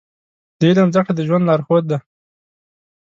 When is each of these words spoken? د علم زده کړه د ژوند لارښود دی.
د 0.59 0.61
علم 0.69 0.89
زده 0.93 1.01
کړه 1.05 1.13
د 1.15 1.19
ژوند 1.27 1.43
لارښود 1.49 1.83
دی. 1.89 1.97